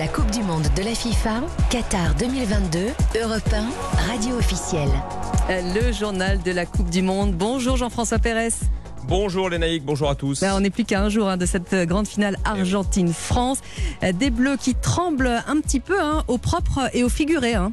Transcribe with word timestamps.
La 0.00 0.08
Coupe 0.08 0.30
du 0.30 0.42
Monde 0.42 0.66
de 0.74 0.82
la 0.82 0.94
FIFA, 0.94 1.42
Qatar 1.68 2.14
2022, 2.14 2.78
Europe 3.22 3.42
1, 3.52 4.08
radio 4.10 4.34
officielle. 4.36 4.88
Le 5.50 5.92
journal 5.92 6.40
de 6.42 6.52
la 6.52 6.64
Coupe 6.64 6.88
du 6.88 7.02
Monde. 7.02 7.34
Bonjour 7.34 7.76
Jean-François 7.76 8.18
Pérez. 8.18 8.48
Bonjour 9.06 9.50
Lénaïque, 9.50 9.84
bonjour 9.84 10.08
à 10.08 10.14
tous. 10.14 10.40
Ben, 10.40 10.54
on 10.54 10.60
n'est 10.60 10.70
plus 10.70 10.84
qu'à 10.84 11.02
un 11.02 11.10
jour 11.10 11.28
hein, 11.28 11.36
de 11.36 11.44
cette 11.44 11.74
grande 11.86 12.08
finale 12.08 12.38
Argentine-France. 12.46 13.58
Des 14.14 14.30
bleus 14.30 14.56
qui 14.56 14.74
tremblent 14.74 15.42
un 15.46 15.60
petit 15.60 15.80
peu 15.80 16.00
hein, 16.00 16.24
au 16.28 16.38
propre 16.38 16.88
et 16.94 17.04
au 17.04 17.10
figuré. 17.10 17.52
Hein. 17.52 17.70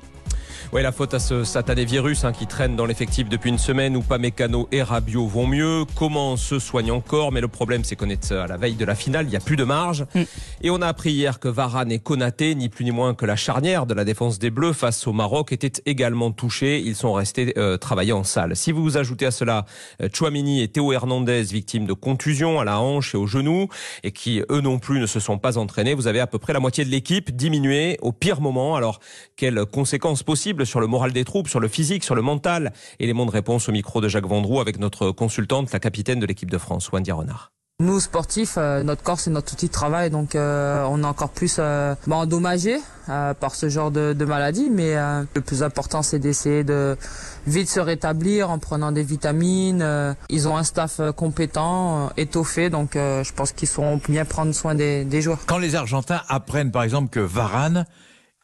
Oui, 0.73 0.81
la 0.81 0.91
faute 0.91 1.13
à 1.13 1.19
ce 1.19 1.45
satané 1.45 1.85
virus 1.85 2.25
hein, 2.25 2.33
qui 2.33 2.45
traîne 2.45 2.75
dans 2.75 2.85
l'effectif 2.85 3.29
depuis 3.29 3.49
une 3.49 3.57
semaine 3.57 3.95
où 3.95 4.01
Pamecano 4.01 4.67
et 4.73 4.83
Rabiot 4.83 5.25
vont 5.25 5.47
mieux. 5.47 5.85
Comment 5.95 6.35
se 6.35 6.59
soigne 6.59 6.91
encore? 6.91 7.31
Mais 7.31 7.39
le 7.39 7.47
problème, 7.47 7.85
c'est 7.85 7.95
qu'on 7.95 8.09
est 8.09 8.33
à 8.33 8.47
la 8.47 8.57
veille 8.57 8.75
de 8.75 8.83
la 8.83 8.93
finale, 8.93 9.27
il 9.27 9.29
n'y 9.29 9.37
a 9.37 9.39
plus 9.39 9.55
de 9.55 9.63
marge. 9.63 10.05
Mm. 10.13 10.21
Et 10.63 10.69
on 10.69 10.81
a 10.81 10.87
appris 10.87 11.13
hier 11.13 11.39
que 11.39 11.47
Varane 11.47 11.89
et 11.89 11.99
Konaté, 11.99 12.53
ni 12.53 12.67
plus 12.67 12.83
ni 12.83 12.91
moins 12.91 13.13
que 13.13 13.25
la 13.25 13.37
charnière 13.37 13.85
de 13.85 13.93
la 13.93 14.03
défense 14.03 14.39
des 14.39 14.49
Bleus 14.49 14.73
face 14.73 15.07
au 15.07 15.13
Maroc, 15.13 15.53
étaient 15.53 15.81
également 15.85 16.31
touchés. 16.31 16.81
Ils 16.85 16.97
sont 16.97 17.13
restés 17.13 17.53
euh, 17.57 17.77
travailler 17.77 18.11
en 18.11 18.25
salle. 18.25 18.57
Si 18.57 18.73
vous 18.73 18.97
ajoutez 18.97 19.25
à 19.25 19.31
cela 19.31 19.65
euh, 20.01 20.09
Chouamini 20.11 20.61
et 20.61 20.67
Théo 20.67 20.91
Hernandez, 20.91 21.43
victimes 21.43 21.85
de 21.85 21.93
contusions 21.93 22.59
à 22.59 22.65
la 22.65 22.81
hanche 22.81 23.15
et 23.15 23.17
au 23.17 23.25
genou, 23.25 23.69
et 24.03 24.11
qui 24.11 24.43
eux 24.51 24.61
non 24.61 24.79
plus 24.79 24.99
ne 24.99 25.05
se 25.05 25.21
sont 25.21 25.37
pas 25.37 25.57
entraînés, 25.57 25.93
vous 25.93 26.07
avez 26.07 26.19
à 26.19 26.27
peu 26.27 26.39
près 26.39 26.51
la 26.51 26.59
moitié 26.59 26.83
de 26.83 26.89
l'équipe 26.89 27.33
diminuée 27.33 27.97
au 28.01 28.11
pire 28.11 28.41
moment. 28.41 28.75
Alors, 28.75 28.99
quelles 29.37 29.65
conséquences 29.65 30.23
possibles 30.23 30.56
sur 30.65 30.79
le 30.79 30.87
moral 30.87 31.11
des 31.13 31.25
troupes, 31.25 31.47
sur 31.47 31.59
le 31.59 31.67
physique, 31.67 32.03
sur 32.03 32.15
le 32.15 32.21
mental 32.21 32.73
Élément 32.99 33.25
de 33.25 33.31
réponse 33.31 33.69
au 33.69 33.71
micro 33.71 34.01
de 34.01 34.07
Jacques 34.07 34.27
Vendroux 34.27 34.59
avec 34.59 34.79
notre 34.79 35.11
consultante, 35.11 35.71
la 35.71 35.79
capitaine 35.79 36.19
de 36.19 36.25
l'équipe 36.25 36.51
de 36.51 36.57
France, 36.57 36.91
Wendy 36.91 37.11
Renard. 37.11 37.51
Nous 37.79 37.99
sportifs, 37.99 38.55
euh, 38.57 38.81
notre 38.81 39.03
corps 39.03 39.19
c'est 39.19 39.29
notre 39.29 39.53
outil 39.53 39.67
de 39.67 39.71
travail, 39.71 40.09
donc 40.09 40.33
euh, 40.33 40.83
on 40.89 41.03
est 41.03 41.05
encore 41.05 41.29
plus 41.29 41.57
euh, 41.59 41.93
bah, 42.07 42.15
endommagé 42.15 42.79
par 43.05 43.53
ce 43.55 43.69
genre 43.69 43.91
de, 43.91 44.13
de 44.13 44.25
maladie. 44.25 44.69
Mais 44.71 44.95
le 44.95 45.41
plus 45.41 45.61
important 45.63 46.01
c'est 46.01 46.19
d'essayer 46.19 46.65
de 46.65 46.97
vite 47.45 47.69
se 47.69 47.79
rétablir 47.79 48.49
en 48.49 48.57
prenant 48.57 48.91
des 48.91 49.03
vitamines. 49.03 50.15
ils 50.29 50.47
ont 50.49 50.57
un 50.57 50.63
staff 50.63 50.99
compétent, 51.15 52.09
étoffé, 52.17 52.69
donc 52.69 52.95
je 52.95 53.33
pense 53.33 53.53
qu'ils 53.53 53.69
sauront 53.69 54.01
bien 54.09 54.25
prendre 54.25 54.53
soin 54.53 54.75
des, 54.75 55.05
des 55.05 55.21
joueurs. 55.21 55.39
Quand 55.45 55.57
les 55.57 55.75
Argentins 55.75 56.21
apprennent 56.27 56.71
par 56.71 56.83
exemple 56.83 57.09
que 57.09 57.21
Varane 57.21 57.85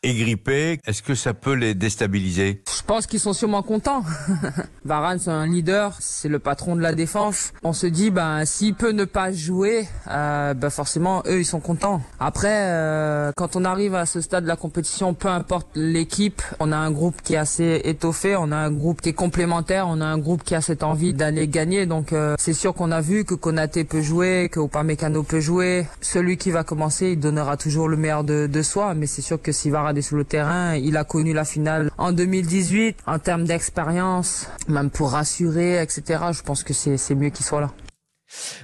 est 0.03 0.13
grippé, 0.13 0.79
est-ce 0.85 1.01
que 1.01 1.15
ça 1.15 1.33
peut 1.33 1.53
les 1.53 1.73
déstabiliser? 1.73 2.61
Je 2.67 2.83
pense 2.85 3.07
qu'ils 3.07 3.21
sont 3.21 3.31
sûrement 3.31 3.63
contents. 3.63 4.03
Varane, 4.85 5.17
c'est 5.17 5.31
un 5.31 5.47
leader, 5.47 5.95
c'est 5.99 6.27
le 6.27 6.39
patron 6.39 6.75
de 6.75 6.81
la 6.81 6.93
défense. 6.93 7.53
On 7.63 7.71
se 7.71 7.87
dit, 7.87 8.11
ben, 8.11 8.43
s'il 8.43 8.75
peut 8.75 8.91
ne 8.91 9.05
pas 9.05 9.31
jouer, 9.31 9.87
euh, 10.11 10.53
ben 10.53 10.69
forcément, 10.69 11.23
eux, 11.27 11.39
ils 11.39 11.45
sont 11.45 11.61
contents. 11.61 12.01
Après, 12.19 12.49
euh, 12.51 13.31
quand 13.37 13.55
on 13.55 13.63
arrive 13.63 13.95
à 13.95 14.05
ce 14.05 14.19
stade 14.19 14.43
de 14.43 14.49
la 14.49 14.57
compétition, 14.57 15.13
peu 15.13 15.29
importe 15.29 15.67
l'équipe, 15.75 16.41
on 16.59 16.73
a 16.73 16.77
un 16.77 16.91
groupe 16.91 17.21
qui 17.23 17.35
est 17.35 17.37
assez 17.37 17.81
étoffé, 17.85 18.35
on 18.35 18.51
a 18.51 18.57
un 18.57 18.71
groupe 18.71 18.99
qui 18.99 19.09
est 19.09 19.13
complémentaire, 19.13 19.87
on 19.87 20.01
a 20.01 20.05
un 20.05 20.17
groupe 20.17 20.43
qui 20.43 20.53
a 20.53 20.61
cette 20.61 20.83
envie 20.83 21.13
d'aller 21.13 21.47
gagner. 21.47 21.85
Donc, 21.85 22.11
euh, 22.11 22.35
c'est 22.37 22.53
sûr 22.53 22.73
qu'on 22.73 22.91
a 22.91 22.99
vu 22.99 23.23
que 23.23 23.35
Konaté 23.35 23.85
peut 23.85 24.01
jouer, 24.01 24.49
que 24.51 24.59
Upamecano 24.59 25.23
peut 25.23 25.39
jouer. 25.39 25.87
Celui 26.01 26.35
qui 26.35 26.51
va 26.51 26.65
commencer, 26.65 27.11
il 27.11 27.19
donnera 27.19 27.55
toujours 27.55 27.87
le 27.87 27.95
meilleur 27.95 28.25
de, 28.25 28.47
de 28.47 28.61
soi, 28.61 28.93
mais 28.93 29.07
c'est 29.07 29.21
sûr 29.21 29.41
que 29.41 29.53
si 29.53 29.69
Varane 29.69 29.92
sur 30.01 30.17
le 30.17 30.25
terrain. 30.25 30.75
Il 30.75 30.97
a 30.97 31.03
connu 31.03 31.33
la 31.33 31.45
finale 31.45 31.91
en 31.97 32.11
2018. 32.11 32.97
En 33.05 33.19
termes 33.19 33.45
d'expérience, 33.45 34.47
même 34.67 34.89
pour 34.89 35.11
rassurer, 35.11 35.81
etc., 35.81 36.03
je 36.31 36.41
pense 36.41 36.63
que 36.63 36.73
c'est 36.73 37.15
mieux 37.15 37.29
qu'il 37.29 37.45
soit 37.45 37.61
là. 37.61 37.71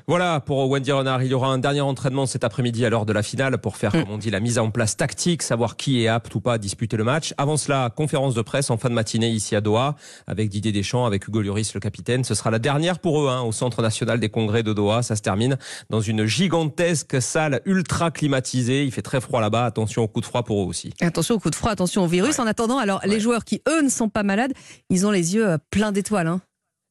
Voilà 0.07 0.39
pour 0.39 0.69
Wendy 0.69 0.91
Renard. 0.91 1.23
Il 1.23 1.31
y 1.31 1.33
aura 1.33 1.47
un 1.47 1.57
dernier 1.57 1.81
entraînement 1.81 2.25
cet 2.25 2.43
après-midi 2.43 2.85
à 2.85 2.89
l'heure 2.89 3.05
de 3.05 3.13
la 3.13 3.23
finale 3.23 3.57
pour 3.57 3.77
faire, 3.77 3.95
mm. 3.95 4.03
comme 4.03 4.11
on 4.11 4.17
dit, 4.17 4.29
la 4.29 4.39
mise 4.39 4.59
en 4.59 4.71
place 4.71 4.97
tactique, 4.97 5.43
savoir 5.43 5.77
qui 5.77 6.03
est 6.03 6.07
apte 6.07 6.33
ou 6.35 6.41
pas 6.41 6.53
à 6.53 6.57
disputer 6.57 6.97
le 6.97 7.03
match. 7.03 7.33
Avant 7.37 7.57
cela, 7.57 7.89
conférence 7.89 8.33
de 8.33 8.41
presse 8.41 8.69
en 8.69 8.77
fin 8.77 8.89
de 8.89 8.93
matinée 8.93 9.29
ici 9.29 9.55
à 9.55 9.61
Doha 9.61 9.95
avec 10.27 10.49
Didier 10.49 10.71
Deschamps, 10.71 11.05
avec 11.05 11.27
Hugo 11.27 11.41
Lloris, 11.41 11.73
le 11.73 11.79
capitaine. 11.79 12.23
Ce 12.23 12.33
sera 12.33 12.51
la 12.51 12.59
dernière 12.59 12.99
pour 12.99 13.21
eux 13.21 13.29
hein, 13.29 13.41
au 13.41 13.51
Centre 13.51 13.81
national 13.81 14.19
des 14.19 14.29
congrès 14.29 14.63
de 14.63 14.73
Doha. 14.73 15.03
Ça 15.03 15.15
se 15.15 15.21
termine 15.21 15.57
dans 15.89 16.01
une 16.01 16.25
gigantesque 16.25 17.21
salle 17.21 17.61
ultra 17.65 18.11
climatisée. 18.11 18.83
Il 18.83 18.91
fait 18.91 19.01
très 19.01 19.21
froid 19.21 19.41
là-bas. 19.41 19.65
Attention 19.65 20.03
au 20.03 20.07
coup 20.07 20.21
de 20.21 20.25
froid 20.25 20.43
pour 20.43 20.63
eux 20.63 20.65
aussi. 20.65 20.93
Attention 21.01 21.35
au 21.35 21.39
coup 21.39 21.49
de 21.49 21.55
froid, 21.55 21.71
attention 21.71 22.03
au 22.03 22.07
virus. 22.07 22.39
En 22.39 22.47
attendant, 22.47 22.77
alors 22.77 23.01
les 23.05 23.19
joueurs 23.19 23.45
qui 23.45 23.61
eux 23.67 23.81
ne 23.81 23.89
sont 23.89 24.09
pas 24.09 24.23
malades, 24.23 24.53
ils 24.89 25.05
ont 25.05 25.11
les 25.11 25.35
yeux 25.35 25.47
euh, 25.47 25.57
pleins 25.71 25.91
d'étoiles. 25.91 26.27
Hein. 26.27 26.41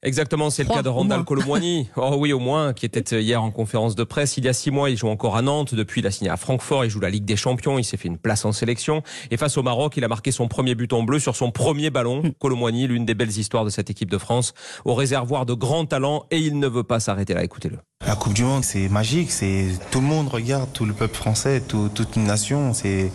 Exactement, 0.04 0.48
c'est 0.50 0.62
le 0.62 0.68
cas 0.68 0.82
de 0.82 0.88
Randall 0.88 1.24
Colomwani. 1.24 1.88
Oh 1.96 2.14
oui, 2.16 2.32
au 2.32 2.38
moins, 2.38 2.72
qui 2.72 2.86
était 2.86 3.20
hier 3.20 3.42
en 3.42 3.50
conférence 3.50 3.96
de 3.96 4.04
presse. 4.04 4.36
Il 4.36 4.44
y 4.44 4.48
a 4.48 4.52
six 4.52 4.70
mois, 4.70 4.90
il 4.90 4.96
joue 4.96 5.08
encore 5.08 5.36
à 5.36 5.42
Nantes. 5.42 5.74
Depuis, 5.74 6.00
il 6.00 6.06
a 6.06 6.12
signé 6.12 6.30
à 6.30 6.36
Francfort. 6.36 6.84
Il 6.84 6.90
joue 6.90 7.00
la 7.00 7.10
Ligue 7.10 7.24
des 7.24 7.34
Champions. 7.34 7.78
Il 7.78 7.84
s'est 7.84 7.96
fait 7.96 8.06
une 8.06 8.18
place 8.18 8.44
en 8.44 8.52
sélection. 8.52 9.02
Et 9.32 9.36
face 9.36 9.56
au 9.56 9.64
Maroc, 9.64 9.96
il 9.96 10.04
a 10.04 10.08
marqué 10.08 10.30
son 10.30 10.46
premier 10.46 10.76
but 10.76 10.92
en 10.92 11.02
bleu 11.02 11.18
sur 11.18 11.34
son 11.34 11.50
premier 11.50 11.90
ballon. 11.90 12.22
Colomwani, 12.38 12.86
l'une 12.86 13.04
des 13.04 13.14
belles 13.14 13.36
histoires 13.36 13.64
de 13.64 13.70
cette 13.70 13.90
équipe 13.90 14.10
de 14.10 14.18
France, 14.18 14.54
au 14.84 14.94
réservoir 14.94 15.46
de 15.46 15.54
grands 15.54 15.84
talents. 15.84 16.26
Et 16.30 16.38
il 16.38 16.60
ne 16.60 16.68
veut 16.68 16.84
pas 16.84 17.00
s'arrêter 17.00 17.34
là. 17.34 17.42
Écoutez-le. 17.42 17.78
La 18.06 18.14
Coupe 18.14 18.34
du 18.34 18.44
Monde, 18.44 18.64
c'est 18.64 18.88
magique. 18.88 19.32
C'est 19.32 19.66
tout 19.90 20.00
le 20.00 20.06
monde 20.06 20.28
regarde, 20.28 20.72
tout 20.72 20.84
le 20.84 20.92
peuple 20.92 21.16
français, 21.16 21.60
toute 21.60 22.14
une 22.14 22.24
nation, 22.24 22.72
c'est 22.72 23.10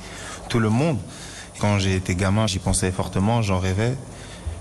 tout 0.49 0.59
le 0.59 0.69
monde. 0.69 0.97
Quand 1.59 1.79
j'étais 1.79 2.15
gamin, 2.15 2.45
j'y 2.45 2.59
pensais 2.59 2.91
fortement, 2.91 3.41
j'en 3.41 3.59
rêvais. 3.59 3.95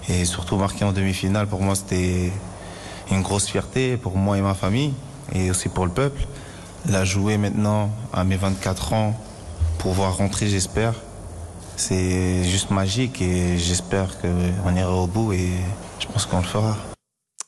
Et 0.09 0.25
surtout 0.25 0.57
marquer 0.57 0.85
en 0.85 0.93
demi-finale, 0.93 1.47
pour 1.47 1.63
moi, 1.63 1.75
c'était 1.75 2.33
une 3.11 3.23
grosse 3.23 3.47
fierté 3.47 3.97
pour 3.97 4.17
moi 4.17 4.39
et 4.39 4.41
ma 4.41 4.55
famille, 4.55 4.95
et 5.33 5.51
aussi 5.51 5.69
pour 5.69 5.87
le 5.87 5.93
peuple. 5.93 6.27
La 6.89 7.05
jouer 7.05 7.37
maintenant 7.39 7.91
à 8.13 8.25
mes 8.25 8.37
24 8.37 8.93
ans, 8.93 9.15
pouvoir 9.79 10.17
rentrer, 10.17 10.49
j'espère, 10.49 10.95
c'est 11.77 12.45
juste 12.45 12.71
magique 12.71 13.23
et 13.23 13.59
j'espère 13.59 14.21
qu'on 14.21 14.75
ira 14.75 14.93
au 14.93 15.07
bout 15.07 15.33
et 15.33 15.51
je 16.01 16.07
pense 16.07 16.27
qu'on 16.27 16.39
le 16.39 16.45
fera. 16.45 16.77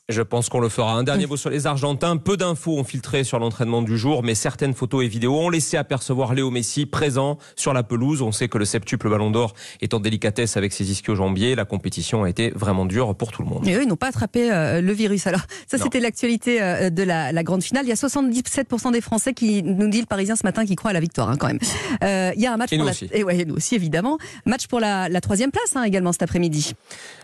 Je 0.07 0.21
pense 0.21 0.49
qu'on 0.49 0.59
le 0.59 0.69
fera. 0.69 0.93
Un 0.93 1.01
dernier 1.01 1.25
mot 1.25 1.35
sur 1.35 1.49
les 1.49 1.65
Argentins. 1.65 2.17
Peu 2.17 2.37
d'infos 2.37 2.77
ont 2.77 2.83
filtré 2.83 3.23
sur 3.23 3.39
l'entraînement 3.39 3.81
du 3.81 3.97
jour, 3.97 4.21
mais 4.21 4.35
certaines 4.35 4.75
photos 4.75 5.03
et 5.03 5.07
vidéos 5.07 5.35
ont 5.35 5.49
laissé 5.49 5.77
apercevoir 5.77 6.35
Léo 6.35 6.51
Messi 6.51 6.85
présent 6.85 7.39
sur 7.55 7.73
la 7.73 7.81
pelouse. 7.81 8.21
On 8.21 8.31
sait 8.31 8.47
que 8.47 8.59
le 8.59 8.65
septuple 8.65 9.09
Ballon 9.09 9.31
d'Or 9.31 9.55
est 9.81 9.95
en 9.95 9.99
délicatesse 9.99 10.57
avec 10.57 10.73
ses 10.73 10.91
ischio-jambiers. 10.91 11.55
La 11.55 11.65
compétition 11.65 12.23
a 12.23 12.29
été 12.29 12.51
vraiment 12.51 12.85
dure 12.85 13.15
pour 13.15 13.31
tout 13.31 13.41
le 13.41 13.47
monde. 13.47 13.67
Et 13.67 13.73
eux, 13.73 13.81
ils 13.81 13.87
n'ont 13.87 13.95
pas 13.95 14.09
attrapé 14.09 14.51
euh, 14.51 14.79
le 14.79 14.93
virus. 14.93 15.25
Alors, 15.25 15.41
ça, 15.65 15.79
c'était 15.79 15.99
l'actualité 15.99 16.61
euh, 16.61 16.91
de 16.91 17.01
la, 17.01 17.41
grande 17.41 17.63
finale. 17.63 17.85
Il 17.85 17.89
y 17.89 17.91
a 17.91 17.95
77% 17.95 18.91
des 18.91 19.01
Français 19.01 19.33
qui 19.33 19.63
nous 19.63 19.87
dit 19.87 20.01
le 20.01 20.05
Parisien 20.05 20.35
ce 20.35 20.43
matin 20.43 20.67
qui 20.67 20.75
croient 20.75 20.91
à 20.91 20.93
la 20.93 20.99
victoire, 20.99 21.31
hein, 21.31 21.35
quand 21.35 21.47
même. 21.47 21.59
Euh, 22.03 22.31
il 22.35 22.43
y 22.43 22.45
a 22.45 22.53
un 22.53 22.57
match 22.57 22.73
et 22.73 22.77
pour 22.77 22.83
nous 22.83 22.89
la... 22.89 22.91
aussi. 22.91 23.09
Et 23.11 23.23
ouais, 23.23 23.43
nous 23.43 23.55
aussi, 23.55 23.73
évidemment. 23.73 24.19
Match 24.45 24.67
pour 24.67 24.79
la, 24.79 25.09
troisième 25.19 25.49
place, 25.49 25.75
hein, 25.75 25.81
également 25.81 26.11
cet 26.11 26.21
après-midi. 26.21 26.73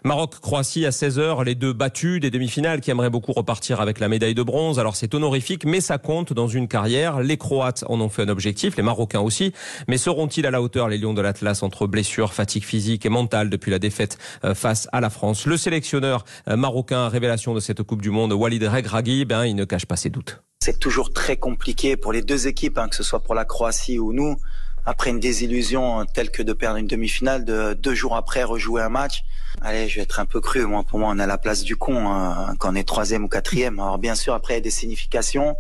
Maroc-Croatie 0.03 0.87
à 0.87 0.89
16h. 0.89 1.43
Les 1.45 1.53
deux 1.53 1.73
battus 1.73 2.19
des 2.19 2.31
demi-finales 2.31 2.70
qui 2.79 2.91
aimeraient 2.91 3.09
beaucoup 3.09 3.33
repartir 3.33 3.51
partir 3.51 3.81
avec 3.81 3.99
la 3.99 4.07
médaille 4.07 4.33
de 4.33 4.43
bronze. 4.43 4.79
Alors 4.79 4.95
c'est 4.95 5.13
honorifique, 5.13 5.65
mais 5.65 5.81
ça 5.81 5.97
compte 5.97 6.31
dans 6.31 6.47
une 6.47 6.69
carrière. 6.69 7.19
Les 7.19 7.35
Croates 7.35 7.83
en 7.89 7.99
ont 7.99 8.07
fait 8.07 8.21
un 8.21 8.29
objectif, 8.29 8.77
les 8.77 8.81
Marocains 8.81 9.19
aussi. 9.19 9.51
Mais 9.89 9.97
seront-ils 9.97 10.45
à 10.45 10.51
la 10.51 10.61
hauteur, 10.61 10.87
les 10.87 10.97
Lions 10.97 11.13
de 11.13 11.21
l'Atlas, 11.21 11.63
entre 11.63 11.85
blessures, 11.85 12.31
fatigue 12.31 12.63
physique 12.63 13.05
et 13.05 13.09
mentale 13.09 13.49
depuis 13.49 13.71
la 13.71 13.77
défaite 13.77 14.17
euh, 14.45 14.55
face 14.55 14.87
à 14.93 15.01
la 15.01 15.09
France? 15.09 15.45
Le 15.47 15.57
sélectionneur 15.57 16.23
euh, 16.47 16.55
marocain, 16.55 17.09
révélation 17.09 17.53
de 17.53 17.59
cette 17.59 17.83
Coupe 17.83 18.01
du 18.01 18.09
Monde, 18.09 18.31
Walid 18.31 18.63
Regragui, 18.63 19.25
ben, 19.25 19.45
il 19.45 19.57
ne 19.57 19.65
cache 19.65 19.85
pas 19.85 19.97
ses 19.97 20.09
doutes. 20.09 20.41
C'est 20.63 20.79
toujours 20.79 21.11
très 21.11 21.35
compliqué 21.35 21.97
pour 21.97 22.13
les 22.13 22.21
deux 22.21 22.47
équipes, 22.47 22.77
hein, 22.77 22.87
que 22.87 22.95
ce 22.95 23.03
soit 23.03 23.19
pour 23.19 23.35
la 23.35 23.43
Croatie 23.43 23.99
ou 23.99 24.13
nous 24.13 24.37
après 24.85 25.09
une 25.09 25.19
désillusion 25.19 26.05
telle 26.05 26.31
que 26.31 26.41
de 26.41 26.53
perdre 26.53 26.77
une 26.77 26.87
demi-finale, 26.87 27.45
de 27.45 27.73
deux 27.73 27.93
jours 27.93 28.15
après 28.15 28.43
rejouer 28.43 28.81
un 28.81 28.89
match. 28.89 29.23
Allez, 29.63 29.87
je 29.87 29.97
vais 29.97 30.01
être 30.01 30.19
un 30.19 30.25
peu 30.25 30.41
cru. 30.41 30.65
Moi, 30.65 30.83
pour 30.83 30.97
moi, 30.97 31.09
on 31.11 31.19
a 31.19 31.27
la 31.27 31.37
place 31.37 31.61
du 31.61 31.75
con 31.75 32.09
hein, 32.09 32.55
quand 32.57 32.71
on 32.71 32.75
est 32.75 32.87
troisième 32.87 33.25
ou 33.25 33.27
quatrième. 33.27 33.79
Alors 33.79 33.99
bien 33.99 34.15
sûr, 34.15 34.33
après 34.33 34.55
il 34.55 34.57
y 34.57 34.59
a 34.59 34.61
des 34.61 34.71
significations. 34.71 35.55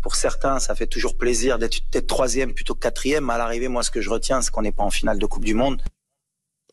Pour 0.00 0.16
certains, 0.16 0.58
ça 0.58 0.74
fait 0.74 0.86
toujours 0.86 1.18
plaisir 1.18 1.58
d'être 1.58 2.06
troisième 2.06 2.54
plutôt 2.54 2.74
que 2.74 2.80
quatrième. 2.80 3.28
À 3.28 3.36
l'arrivée, 3.36 3.68
moi, 3.68 3.82
ce 3.82 3.90
que 3.90 4.00
je 4.00 4.08
retiens, 4.08 4.40
c'est 4.40 4.50
qu'on 4.50 4.62
n'est 4.62 4.72
pas 4.72 4.82
en 4.82 4.90
finale 4.90 5.18
de 5.18 5.26
Coupe 5.26 5.44
du 5.44 5.54
Monde. 5.54 5.82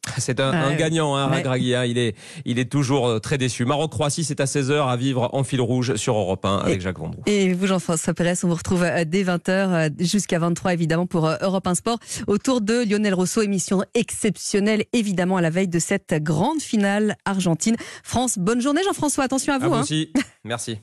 C'est 0.18 0.40
un, 0.40 0.76
gagnant, 0.76 1.16
hein, 1.16 1.28
Ragragui, 1.28 1.76
hein. 1.76 1.86
il, 1.86 1.98
est, 1.98 2.16
il 2.46 2.58
est 2.58 2.70
toujours 2.70 3.08
euh, 3.08 3.20
très 3.20 3.38
déçu. 3.38 3.66
Maroc-Croatie, 3.66 4.24
c'est 4.24 4.40
à 4.40 4.46
16h 4.46 4.88
à 4.88 4.96
vivre 4.96 5.30
en 5.34 5.44
fil 5.44 5.62
rouge 5.62 5.96
sur 5.96 6.16
Europe 6.16 6.46
1 6.46 6.58
avec 6.60 6.82
Jacques 6.82 7.00
Vendroux. 7.00 7.22
Et 7.26 7.54
vous, 7.54 7.68
Jean-François 7.68 8.14
Pérez, 8.14 8.34
on 8.44 8.48
vous 8.48 8.56
retrouve 8.56 8.84
euh, 8.84 9.04
dès 9.06 9.24
20h 9.24 9.50
euh, 9.50 9.90
jusqu'à 10.00 10.40
23 10.40 10.74
évidemment 10.74 11.06
pour 11.06 11.30
Europe 11.42 11.68
1 11.68 11.76
Sport 11.76 12.00
autour 12.28 12.62
de 12.62 12.90
Lionel 12.90 13.14
Rousseau, 13.14 13.42
émission 13.42 13.84
exceptionnelle 13.94 14.86
évidemment 14.94 15.38
à 15.38 15.42
la 15.42 15.50
veille 15.50 15.68
de 15.68 15.80
cette 15.80 16.14
grande 16.24 16.62
finale 16.62 17.16
Argentine-France. 17.26 18.40
Bonne 18.40 18.62
journée 18.62 18.82
Jean-François, 18.84 19.26
attention 19.26 19.54
à 19.54 19.58
vous. 19.58 19.66
À 19.66 19.68
vous 19.70 19.76
hein. 19.76 19.82
aussi, 19.82 20.14
merci. 20.44 20.80